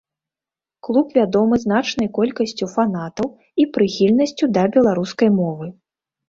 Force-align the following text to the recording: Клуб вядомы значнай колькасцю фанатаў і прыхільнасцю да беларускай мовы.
Клуб 0.85 1.11
вядомы 1.17 1.55
значнай 1.65 2.09
колькасцю 2.17 2.65
фанатаў 2.77 3.27
і 3.65 3.69
прыхільнасцю 3.77 4.45
да 4.57 4.63
беларускай 4.79 5.29
мовы. 5.39 5.71